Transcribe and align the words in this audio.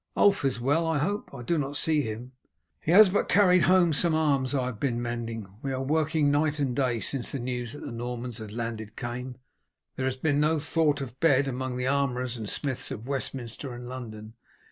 Ulf 0.17 0.43
is 0.43 0.59
well, 0.59 0.87
I 0.87 0.97
hope? 0.97 1.31
I 1.31 1.43
do 1.43 1.59
not 1.59 1.77
see 1.77 2.01
him." 2.01 2.31
"He 2.79 2.89
has 2.89 3.07
but 3.07 3.29
carried 3.29 3.65
home 3.65 3.93
some 3.93 4.15
arms 4.15 4.55
I 4.55 4.65
have 4.65 4.79
been 4.79 4.99
mending. 4.99 5.47
We 5.61 5.71
are 5.73 5.83
working 5.83 6.31
night 6.31 6.57
and 6.57 6.75
day; 6.75 6.99
since 7.01 7.31
the 7.31 7.39
news 7.39 7.73
that 7.73 7.81
the 7.81 7.91
Normans 7.91 8.39
had 8.39 8.51
landed 8.51 8.95
came, 8.95 9.35
there 9.97 10.05
has 10.05 10.17
been 10.17 10.39
no 10.39 10.57
thought 10.57 11.01
of 11.01 11.19
bed 11.19 11.47
among 11.47 11.77
the 11.77 11.85
armourers 11.85 12.35
and 12.35 12.49
smiths 12.49 12.89
of 12.89 13.07
Westminster 13.07 13.73
and 13.75 13.87
London. 13.87 14.33